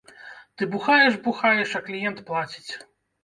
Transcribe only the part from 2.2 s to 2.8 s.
плаціць.